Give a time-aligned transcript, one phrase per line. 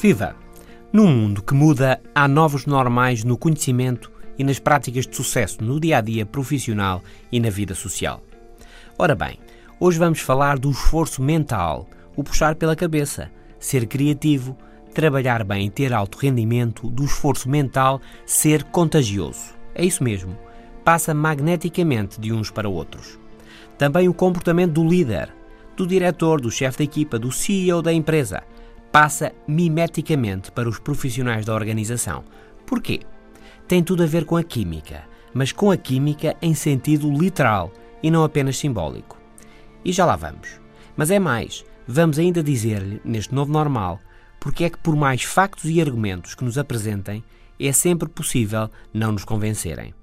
[0.00, 0.36] Viva!
[0.92, 5.80] Num mundo que muda, há novos normais no conhecimento e nas práticas de sucesso no
[5.80, 7.02] dia a dia profissional
[7.32, 8.22] e na vida social.
[8.96, 9.40] Ora bem,
[9.80, 11.84] hoje vamos falar do esforço mental,
[12.14, 14.56] o puxar pela cabeça, ser criativo,
[14.94, 19.52] trabalhar bem e ter alto rendimento, do esforço mental ser contagioso.
[19.74, 20.38] É isso mesmo,
[20.84, 23.18] passa magneticamente de uns para outros.
[23.76, 25.34] Também o comportamento do líder,
[25.76, 28.44] do diretor, do chefe da equipa, do CEO da empresa
[28.92, 32.24] passa mimeticamente para os profissionais da organização.
[32.66, 33.00] Porquê?
[33.66, 37.72] Tem tudo a ver com a química, mas com a química em sentido literal
[38.02, 39.18] e não apenas simbólico.
[39.84, 40.60] E já lá vamos.
[40.96, 44.00] Mas é mais, vamos ainda dizer-lhe, neste novo normal,
[44.40, 47.22] porque é que, por mais factos e argumentos que nos apresentem,
[47.60, 49.94] é sempre possível não nos convencerem.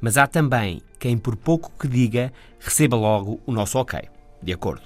[0.00, 4.00] Mas há também quem, por pouco que diga, receba logo o nosso ok.
[4.42, 4.82] De acordo.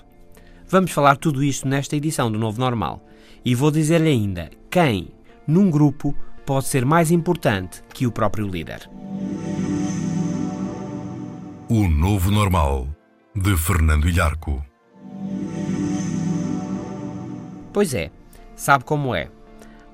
[0.68, 3.02] Vamos falar tudo isto nesta edição do Novo Normal
[3.48, 5.08] e vou dizer-lhe ainda quem,
[5.46, 8.90] num grupo, pode ser mais importante que o próprio líder.
[11.66, 12.86] O Novo Normal,
[13.34, 14.62] de Fernando Ilharco.
[17.72, 18.10] Pois é,
[18.54, 19.30] sabe como é.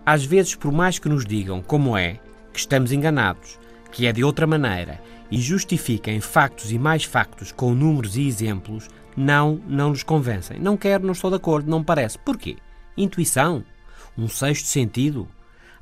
[0.04, 2.18] Às vezes, por mais que nos digam como é,
[2.52, 3.56] que estamos enganados,
[3.92, 8.88] que é de outra maneira, e justifiquem factos e mais factos com números e exemplos,
[9.16, 10.58] não, não nos convencem.
[10.58, 12.18] Não quero, não estou de acordo, não parece.
[12.18, 12.56] Porquê?
[12.96, 13.64] Intuição?
[14.16, 15.28] Um sexto sentido?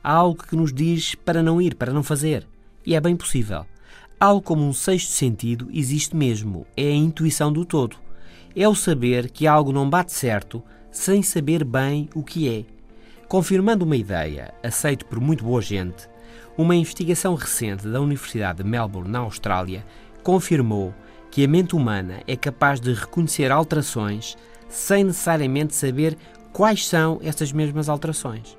[0.03, 2.47] algo que nos diz para não ir, para não fazer.
[2.85, 3.65] E é bem possível.
[4.19, 6.67] Algo como um sexto sentido existe mesmo.
[6.77, 7.97] É a intuição do todo.
[8.55, 12.65] É o saber que algo não bate certo sem saber bem o que é.
[13.29, 16.07] Confirmando uma ideia, aceita por muito boa gente,
[16.57, 19.87] uma investigação recente da Universidade de Melbourne, na Austrália,
[20.23, 20.93] confirmou
[21.31, 24.37] que a mente humana é capaz de reconhecer alterações
[24.69, 26.19] sem necessariamente saber
[26.53, 28.57] quais são essas mesmas alterações.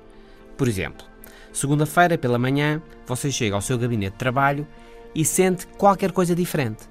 [0.56, 1.06] Por exemplo,
[1.52, 4.66] segunda-feira pela manhã, você chega ao seu gabinete de trabalho
[5.14, 6.88] e sente qualquer coisa diferente.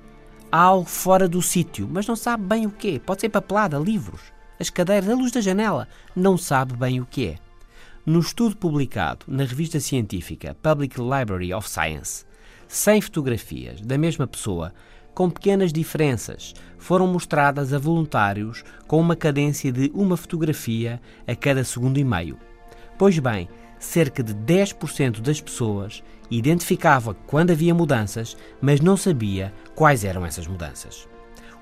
[0.52, 3.00] Há algo fora do sítio, mas não sabe bem o que.
[3.00, 4.22] Pode ser papelada, livros,
[4.60, 5.88] as cadeiras, a luz da janela.
[6.16, 7.38] Não sabe bem o que é.
[8.06, 12.26] No estudo publicado na revista científica Public Library of Science,
[12.68, 14.74] 100 fotografias da mesma pessoa
[15.14, 21.64] com pequenas diferenças, foram mostradas a voluntários com uma cadência de uma fotografia a cada
[21.64, 22.38] segundo e meio.
[22.98, 23.48] Pois bem,
[23.80, 30.48] cerca de 10% das pessoas identificava quando havia mudanças, mas não sabia quais eram essas
[30.48, 31.08] mudanças.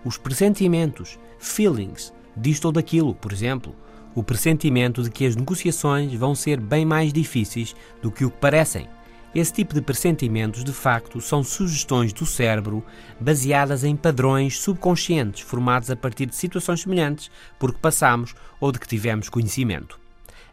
[0.04, 3.76] Os pressentimentos, feelings, disto ou daquilo, por exemplo,
[4.16, 8.38] o pressentimento de que as negociações vão ser bem mais difíceis do que o que
[8.38, 8.88] parecem
[9.34, 12.84] esse tipo de pressentimentos, de facto, são sugestões do cérebro
[13.18, 18.88] baseadas em padrões subconscientes formados a partir de situações semelhantes porque passamos ou de que
[18.88, 19.98] tivemos conhecimento.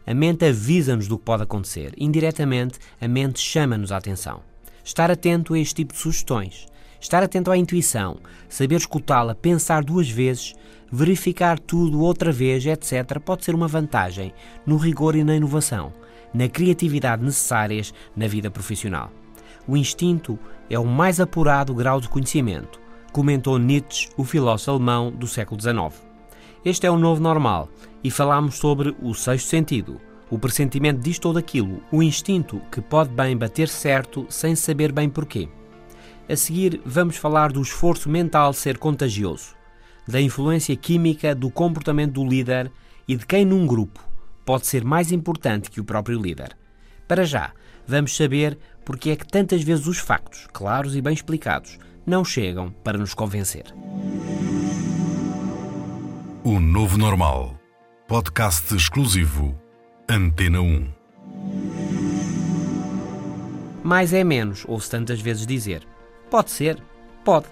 [0.07, 1.93] A mente avisa-nos do que pode acontecer.
[1.97, 4.41] Indiretamente, a mente chama-nos a atenção.
[4.83, 6.65] Estar atento a este tipo de sugestões.
[7.01, 8.17] Estar atento à intuição,
[8.47, 10.53] saber escutá-la, pensar duas vezes,
[10.91, 14.33] verificar tudo outra vez, etc., pode ser uma vantagem
[14.65, 15.93] no rigor e na inovação
[16.33, 19.11] na criatividade necessárias na vida profissional.
[19.67, 20.37] O instinto
[20.69, 22.79] é o mais apurado grau de conhecimento,
[23.11, 26.07] comentou Nietzsche, o filósofo alemão do século XIX.
[26.63, 27.69] Este é o novo normal
[28.03, 33.09] e falamos sobre o sexto sentido, o pressentimento disto ou daquilo, o instinto que pode
[33.09, 35.49] bem bater certo sem saber bem porquê.
[36.27, 39.55] A seguir, vamos falar do esforço mental ser contagioso,
[40.07, 42.71] da influência química do comportamento do líder
[43.07, 44.08] e de quem num grupo
[44.49, 46.57] pode ser mais importante que o próprio líder.
[47.07, 47.51] Para já,
[47.85, 52.71] vamos saber porque é que tantas vezes os factos, claros e bem explicados, não chegam
[52.83, 53.65] para nos convencer.
[56.43, 57.59] O Novo Normal.
[58.07, 59.55] Podcast exclusivo.
[60.09, 60.87] Antena 1.
[63.83, 65.87] Mais é menos, ouço tantas vezes dizer.
[66.27, 66.81] Pode ser,
[67.23, 67.45] pode.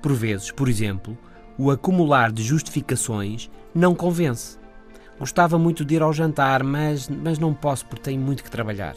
[0.00, 1.18] Por vezes, por exemplo,
[1.58, 4.59] o acumular de justificações não convence.
[5.20, 8.96] Gostava muito de ir ao jantar, mas, mas não posso porque tenho muito que trabalhar.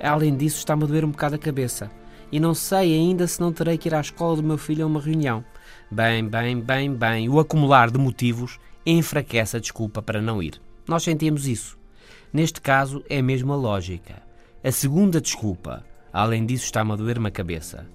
[0.00, 1.90] Além disso, está-me a doer um bocado a cabeça.
[2.30, 4.86] E não sei ainda se não terei que ir à escola do meu filho a
[4.86, 5.44] uma reunião.
[5.90, 7.28] Bem, bem, bem, bem.
[7.28, 10.60] O acumular de motivos enfraquece a desculpa para não ir.
[10.86, 11.76] Nós sentimos isso.
[12.32, 14.22] Neste caso, é mesmo a lógica.
[14.62, 17.88] A segunda desculpa, além disso, está-me a doer-me a cabeça.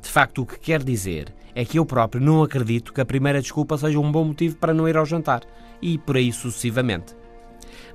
[0.00, 3.40] De facto, o que quer dizer é que eu próprio não acredito que a primeira
[3.40, 5.40] desculpa seja um bom motivo para não ir ao jantar,
[5.80, 7.16] e por aí sucessivamente.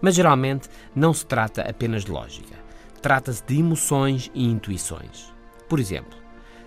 [0.02, 2.56] Mas geralmente não se trata apenas de lógica.
[3.04, 5.32] Trata-se de emoções e intuições.
[5.70, 6.18] Por exemplo,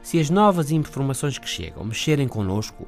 [0.03, 2.87] se as novas informações que chegam mexerem connosco,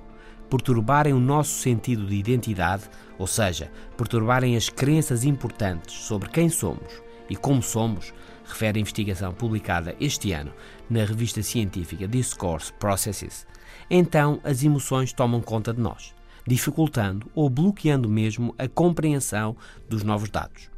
[0.49, 2.85] perturbarem o nosso sentido de identidade,
[3.19, 8.15] ou seja, perturbarem as crenças importantes sobre quem somos e como somos,
[8.45, 10.53] refere a investigação publicada este ano
[10.89, 13.45] na revista científica Discourse Processes,
[13.91, 16.15] então as emoções tomam conta de nós,
[16.47, 19.57] dificultando ou bloqueando mesmo a compreensão
[19.89, 20.71] dos novos dados.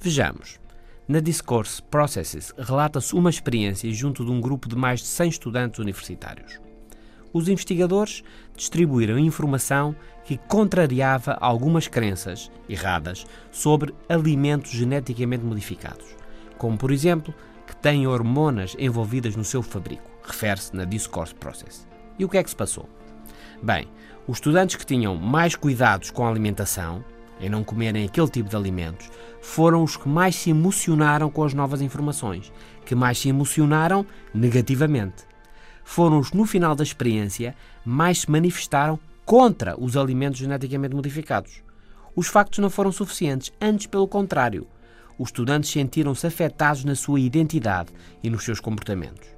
[0.00, 0.60] Vejamos.
[1.08, 5.78] Na Discourse Processes relata-se uma experiência junto de um grupo de mais de 100 estudantes
[5.78, 6.60] universitários.
[7.32, 8.22] Os investigadores
[8.54, 16.14] distribuíram informação que contrariava algumas crenças erradas sobre alimentos geneticamente modificados,
[16.58, 17.34] como por exemplo
[17.66, 21.87] que têm hormonas envolvidas no seu fabrico, refere-se na Discourse Process.
[22.18, 22.88] E o que é que se passou?
[23.62, 23.86] Bem,
[24.26, 27.04] os estudantes que tinham mais cuidados com a alimentação,
[27.40, 29.10] em não comerem aquele tipo de alimentos,
[29.40, 32.52] foram os que mais se emocionaram com as novas informações,
[32.84, 34.04] que mais se emocionaram
[34.34, 35.26] negativamente.
[35.84, 37.54] Foram os que, no final da experiência,
[37.84, 41.62] mais se manifestaram contra os alimentos geneticamente modificados.
[42.14, 44.66] Os factos não foram suficientes, antes pelo contrário.
[45.18, 47.90] Os estudantes sentiram-se afetados na sua identidade
[48.22, 49.28] e nos seus comportamentos.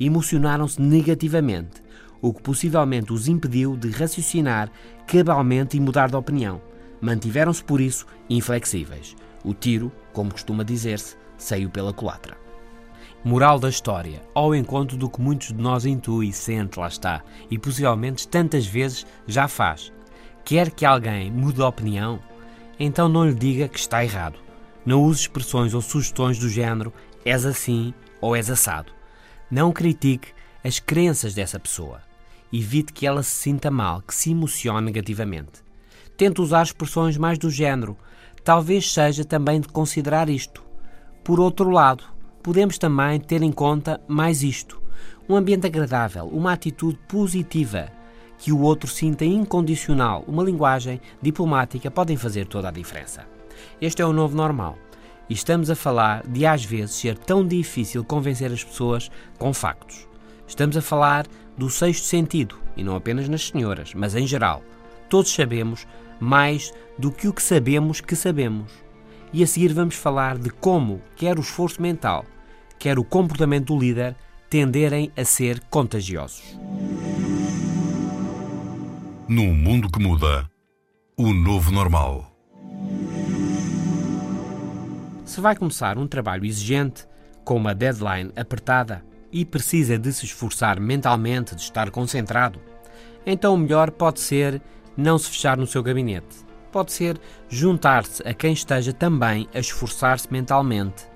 [0.00, 1.82] Emocionaram-se negativamente,
[2.20, 4.70] o que possivelmente os impediu de raciocinar
[5.06, 6.60] cabalmente e mudar de opinião.
[7.00, 9.16] Mantiveram-se, por isso, inflexíveis.
[9.44, 12.36] O tiro, como costuma dizer-se, saiu pela culatra.
[13.24, 17.58] Moral da história, ao encontro do que muitos de nós intui, sente, lá está, e
[17.58, 19.92] possivelmente tantas vezes já faz.
[20.44, 22.20] Quer que alguém mude de opinião?
[22.78, 24.38] Então não lhe diga que está errado.
[24.84, 26.92] Não use expressões ou sugestões do género
[27.24, 28.92] és assim ou és assado.
[29.50, 30.28] Não critique
[30.64, 32.07] as crenças dessa pessoa.
[32.52, 35.62] Evite que ela se sinta mal, que se emocione negativamente.
[36.16, 37.96] Tente usar expressões mais do género.
[38.42, 40.64] Talvez seja também de considerar isto.
[41.22, 42.04] Por outro lado,
[42.42, 44.80] podemos também ter em conta mais isto:
[45.28, 47.88] um ambiente agradável, uma atitude positiva,
[48.38, 53.26] que o outro sinta incondicional, uma linguagem diplomática podem fazer toda a diferença.
[53.80, 54.78] Este é o novo normal.
[55.28, 60.08] E estamos a falar de às vezes ser tão difícil convencer as pessoas com factos.
[60.46, 61.26] Estamos a falar
[61.58, 64.62] do sexto sentido, e não apenas nas senhoras, mas em geral.
[65.10, 65.86] Todos sabemos
[66.20, 68.70] mais do que o que sabemos que sabemos.
[69.32, 72.24] E a seguir vamos falar de como quer o esforço mental,
[72.78, 74.16] quer o comportamento do líder
[74.48, 76.58] tenderem a ser contagiosos.
[79.28, 80.48] Num mundo que muda,
[81.16, 82.32] o novo normal.
[85.26, 87.06] Se vai começar um trabalho exigente,
[87.44, 92.60] com uma deadline apertada, e precisa de se esforçar mentalmente, de estar concentrado,
[93.26, 94.62] então o melhor pode ser
[94.96, 96.46] não se fechar no seu gabinete.
[96.72, 101.06] Pode ser juntar-se a quem esteja também a esforçar-se mentalmente.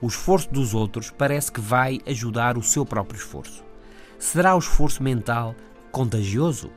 [0.00, 3.64] O esforço dos outros parece que vai ajudar o seu próprio esforço.
[4.18, 5.54] Será o esforço mental
[5.90, 6.70] contagioso?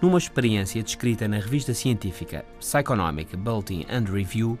[0.00, 4.58] Numa experiência descrita na revista científica Psychonomic Bulletin and Review,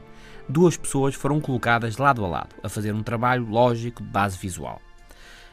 [0.48, 4.80] duas pessoas foram colocadas lado a lado a fazer um trabalho lógico de base visual.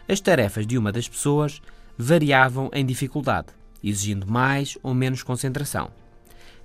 [0.08, 1.60] As tarefas de uma das pessoas
[1.98, 3.48] variavam em dificuldade,
[3.84, 5.90] exigindo mais ou menos concentração.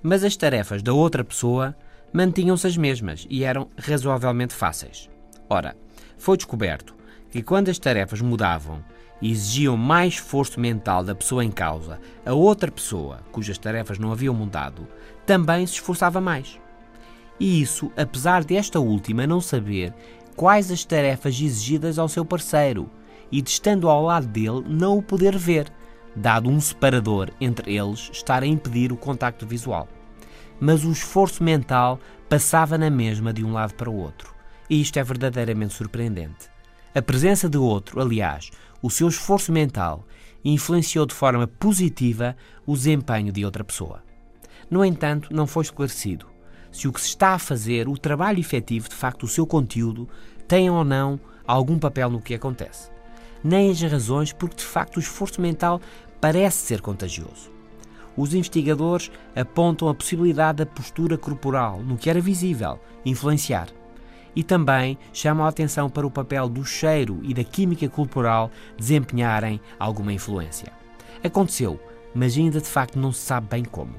[0.03, 1.75] Mas as tarefas da outra pessoa
[2.13, 5.09] mantinham-se as mesmas e eram razoavelmente fáceis.
[5.49, 5.75] Ora,
[6.19, 6.95] foi descoberto
[7.31, 8.83] que quando as tarefas mudavam
[9.19, 14.11] e exigiam mais esforço mental da pessoa em causa, a outra pessoa, cujas tarefas não
[14.11, 14.87] haviam mudado,
[15.25, 16.59] também se esforçava mais.
[17.39, 19.93] E isso, apesar desta última não saber
[20.35, 22.89] quais as tarefas exigidas ao seu parceiro
[23.31, 25.71] e de estando ao lado dele não o poder ver,
[26.15, 29.87] dado um separador entre eles estar a impedir o contacto visual.
[30.59, 34.33] Mas o esforço mental passava na mesma de um lado para o outro.
[34.69, 36.49] E isto é verdadeiramente surpreendente.
[36.93, 40.05] A presença de outro, aliás, o seu esforço mental,
[40.43, 42.35] influenciou de forma positiva
[42.65, 44.03] o desempenho de outra pessoa.
[44.69, 46.31] No entanto, não foi esclarecido
[46.71, 50.07] se o que se está a fazer, o trabalho efetivo, de facto, o seu conteúdo,
[50.47, 52.89] tem ou não algum papel no que acontece
[53.43, 55.81] nem as razões porque de facto o esforço mental
[56.19, 57.51] parece ser contagioso.
[58.15, 63.69] Os investigadores apontam a possibilidade da postura corporal, no que era visível, influenciar.
[64.35, 69.59] E também chamam a atenção para o papel do cheiro e da química corporal desempenharem
[69.79, 70.71] alguma influência.
[71.23, 71.79] Aconteceu,
[72.13, 73.95] mas ainda de facto não se sabe bem como.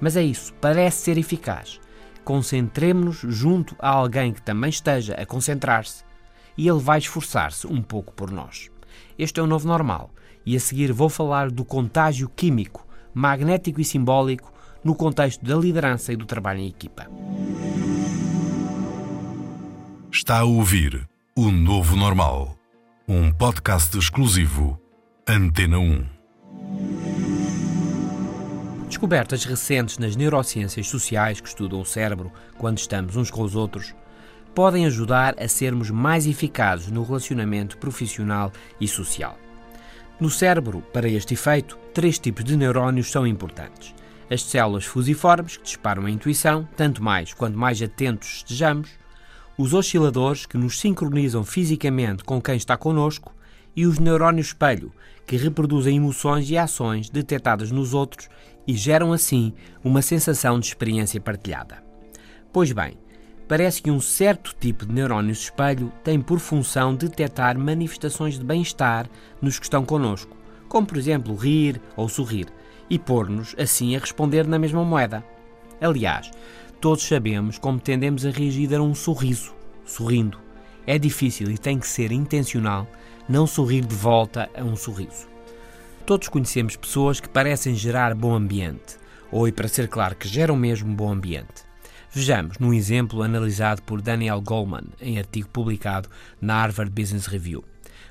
[0.00, 1.80] Mas é isso, parece ser eficaz.
[2.24, 6.04] Concentremos-nos junto a alguém que também esteja a concentrar-se
[6.56, 8.70] e ele vai esforçar-se um pouco por nós.
[9.18, 10.10] Este é o novo normal
[10.44, 14.52] e a seguir vou falar do contágio químico, magnético e simbólico
[14.82, 17.06] no contexto da liderança e do trabalho em equipa.
[20.10, 22.56] Está a ouvir o Novo Normal,
[23.06, 24.80] um podcast exclusivo
[25.28, 26.04] Antena 1.
[28.88, 33.94] Descobertas recentes nas neurociências sociais que estudam o cérebro quando estamos uns com os outros
[34.58, 38.50] podem ajudar a sermos mais eficazes no relacionamento profissional
[38.80, 39.38] e social.
[40.18, 43.94] No cérebro, para este efeito, três tipos de neurónios são importantes.
[44.28, 48.90] As células fusiformes, que disparam a intuição, tanto mais quanto mais atentos estejamos,
[49.56, 53.32] os osciladores, que nos sincronizam fisicamente com quem está connosco,
[53.76, 54.92] e os neurónios espelho,
[55.24, 58.28] que reproduzem emoções e ações detectadas nos outros
[58.66, 59.52] e geram assim
[59.84, 61.80] uma sensação de experiência partilhada.
[62.52, 62.98] Pois bem,
[63.48, 69.08] parece que um certo tipo de neurónios espelho tem por função detectar manifestações de bem-estar
[69.40, 70.36] nos que estão connosco,
[70.68, 72.46] como por exemplo rir ou sorrir,
[72.90, 75.24] e pôr-nos assim a responder na mesma moeda.
[75.80, 76.30] Aliás,
[76.80, 80.38] todos sabemos como tendemos a reagir a um sorriso, sorrindo.
[80.86, 82.86] É difícil e tem que ser intencional
[83.28, 85.26] não sorrir de volta a um sorriso.
[86.04, 88.96] Todos conhecemos pessoas que parecem gerar bom ambiente,
[89.30, 91.67] ou, e para ser claro, que geram mesmo bom ambiente.
[92.10, 96.08] Vejamos num exemplo analisado por Daniel Goleman em artigo publicado
[96.40, 97.62] na Harvard Business Review.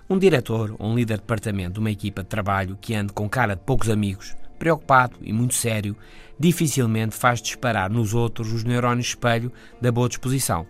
[0.08, 3.28] Um diretor ou um líder de departamento de uma equipa de trabalho que anda com
[3.28, 5.98] cara de poucos amigos, preocupado e muito sério,
[6.40, 9.52] dificilmente faz disparar nos outros os neurónios espelho
[9.82, 10.68] da boa disposição.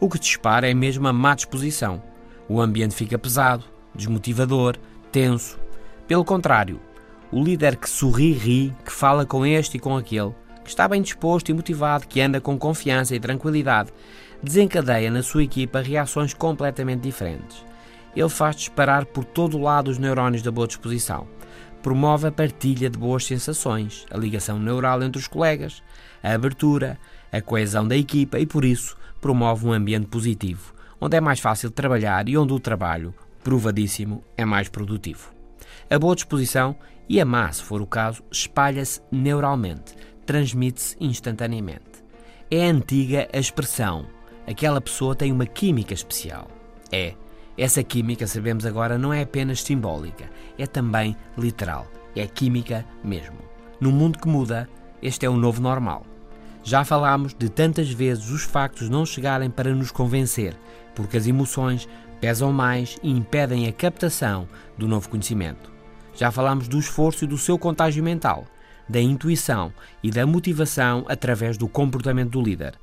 [0.00, 2.02] O que dispara é mesmo a má disposição.
[2.48, 3.64] O ambiente fica pesado,
[3.94, 4.76] desmotivador,
[5.12, 5.58] tenso.
[6.08, 6.80] Pelo contrário,
[7.30, 11.02] o líder que sorri, ri, que fala com este e com aquele, que está bem
[11.02, 13.92] disposto e motivado, que anda com confiança e tranquilidade,
[14.42, 17.64] desencadeia na sua equipa reações completamente diferentes.
[18.16, 21.26] Ele faz disparar por todo o lado os neurónios da boa disposição.
[21.82, 25.82] Promove a partilha de boas sensações, a ligação neural entre os colegas,
[26.22, 26.98] a abertura,
[27.30, 31.70] a coesão da equipa e, por isso, promove um ambiente positivo, onde é mais fácil
[31.70, 35.34] trabalhar e onde o trabalho, provadíssimo, é mais produtivo.
[35.90, 36.76] A boa disposição
[37.08, 39.94] e a má, se for o caso, espalha-se neuralmente,
[40.24, 42.04] transmite-se instantaneamente.
[42.50, 44.06] É antiga a expressão
[44.46, 46.48] aquela pessoa tem uma química especial.
[46.90, 47.14] É.
[47.56, 50.28] Essa química, sabemos agora, não é apenas simbólica,
[50.58, 51.86] é também literal.
[52.16, 53.38] É química mesmo.
[53.80, 54.68] No mundo que muda,
[55.00, 56.04] este é o novo normal.
[56.64, 60.56] Já falámos de tantas vezes os factos não chegarem para nos convencer,
[60.94, 61.88] porque as emoções
[62.20, 65.72] pesam mais e impedem a captação do novo conhecimento.
[66.16, 68.46] Já falámos do esforço e do seu contágio mental,
[68.88, 69.72] da intuição
[70.02, 72.74] e da motivação através do comportamento do líder.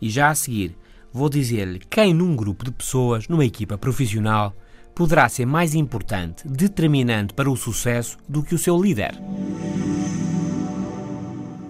[0.00, 0.76] E já a seguir,
[1.12, 4.54] vou dizer-lhe quem num grupo de pessoas, numa equipa profissional,
[4.94, 9.14] poderá ser mais importante, determinante para o sucesso do que o seu líder.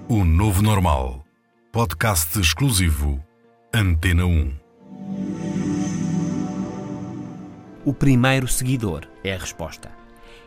[0.09, 1.25] O Novo Normal.
[1.71, 3.23] Podcast exclusivo
[3.73, 4.53] Antena 1.
[7.85, 9.91] O primeiro seguidor é a resposta.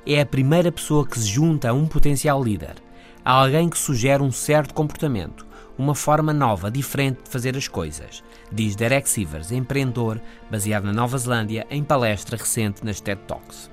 [0.05, 2.75] É a primeira pessoa que se junta a um potencial líder,
[3.23, 5.45] a alguém que sugere um certo comportamento,
[5.77, 11.17] uma forma nova, diferente de fazer as coisas, diz Derek Sivers, empreendedor baseado na Nova
[11.17, 13.69] Zelândia, em palestra recente nas TED Talks.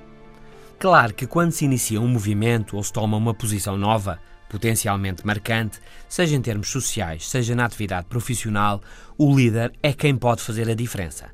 [0.79, 5.79] Claro que quando se inicia um movimento ou se toma uma posição nova, potencialmente marcante,
[6.07, 8.81] seja em termos sociais, seja na atividade profissional,
[9.17, 11.29] o líder é quem pode fazer a diferença.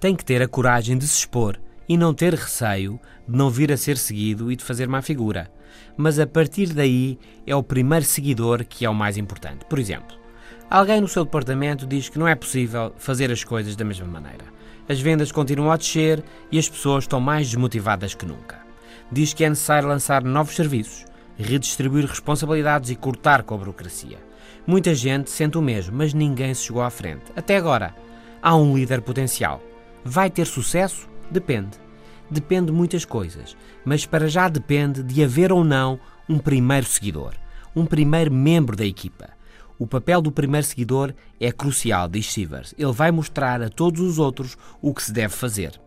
[0.00, 1.58] Tem que ter a coragem de se expor
[1.88, 5.50] e não ter receio de não vir a ser seguido e de fazer má figura.
[5.96, 9.64] Mas a partir daí é o primeiro seguidor que é o mais importante.
[9.64, 10.16] Por exemplo,
[10.70, 14.44] alguém no seu departamento diz que não é possível fazer as coisas da mesma maneira.
[14.88, 18.64] As vendas continuam a descer e as pessoas estão mais desmotivadas que nunca.
[19.10, 21.04] Diz que é necessário lançar novos serviços,
[21.36, 24.18] redistribuir responsabilidades e cortar com a burocracia.
[24.66, 27.24] Muita gente sente o mesmo, mas ninguém se chegou à frente.
[27.36, 27.94] Até agora,
[28.42, 29.62] há um líder potencial.
[30.04, 31.08] Vai ter sucesso?
[31.30, 31.85] Depende.
[32.30, 37.34] Depende de muitas coisas, mas para já depende de haver ou não um primeiro seguidor,
[37.74, 39.30] um primeiro membro da equipa.
[39.78, 42.74] O papel do primeiro seguidor é crucial, diz Sivers.
[42.78, 45.78] Ele vai mostrar a todos os outros o que se deve fazer.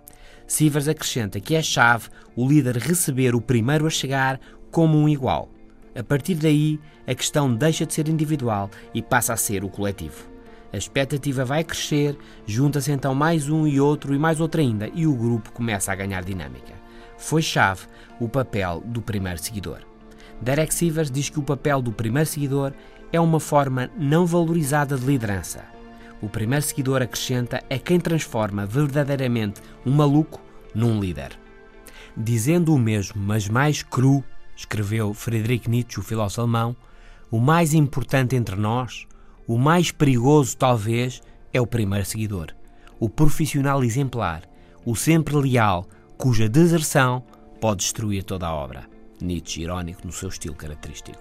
[0.47, 4.39] Sivers acrescenta que é chave o líder receber o primeiro a chegar
[4.71, 5.49] como um igual.
[5.95, 10.29] A partir daí, a questão deixa de ser individual e passa a ser o coletivo.
[10.71, 15.07] A expectativa vai crescer, junta-se então mais um e outro e mais outro ainda, e
[15.07, 16.73] o grupo começa a ganhar dinâmica.
[17.17, 17.87] Foi chave
[18.19, 19.79] o papel do primeiro seguidor.
[20.41, 22.71] Derek Sivers diz que o papel do primeiro seguidor
[23.11, 25.65] é uma forma não valorizada de liderança.
[26.21, 30.41] O primeiro seguidor, acrescenta, é quem transforma verdadeiramente um maluco
[30.73, 31.31] num líder.
[32.15, 34.23] Dizendo o mesmo, mas mais cru,
[34.55, 36.75] escreveu Friedrich Nietzsche, o filósofo alemão,
[37.31, 39.07] o mais importante entre nós,
[39.49, 42.49] o mais perigoso talvez, é o primeiro seguidor,
[42.99, 44.43] o profissional exemplar,
[44.85, 45.87] o sempre leal,
[46.19, 47.23] cuja deserção
[47.59, 48.87] pode destruir toda a obra.
[49.19, 51.17] Nietzsche, irónico no seu estilo característico.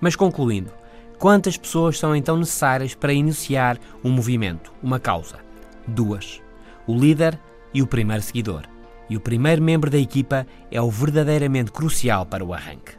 [0.00, 0.72] Mas concluindo,
[1.18, 5.38] quantas pessoas são então necessárias para iniciar um movimento, uma causa?
[5.86, 6.40] Duas.
[6.86, 7.38] O líder
[7.74, 8.62] e o primeiro seguidor.
[9.10, 12.96] E o primeiro membro da equipa é o verdadeiramente crucial para o arranque.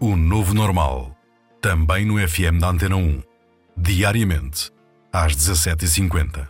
[0.00, 1.21] O novo normal.
[1.62, 3.22] Também no FM da Antena 1.
[3.76, 4.72] Diariamente,
[5.12, 6.48] às 17h50.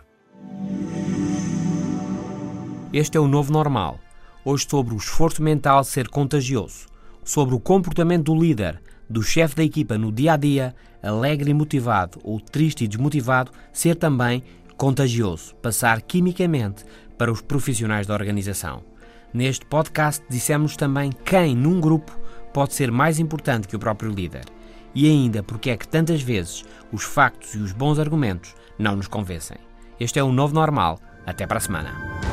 [2.91, 3.99] Este é o novo normal.
[4.43, 6.87] Hoje sobre o esforço mental ser contagioso,
[7.23, 11.53] sobre o comportamento do líder, do chefe da equipa no dia a dia, alegre e
[11.53, 14.41] motivado ou triste e desmotivado, ser também
[14.77, 16.83] contagioso, passar quimicamente
[17.19, 18.83] para os profissionais da organização.
[19.31, 22.19] Neste podcast dissemos também quem num grupo
[22.51, 24.45] pode ser mais importante que o próprio líder
[24.95, 29.07] e ainda porque é que tantas vezes os factos e os bons argumentos não nos
[29.07, 29.57] convencem.
[29.99, 30.99] Este é o novo normal.
[31.25, 32.32] Até para a semana.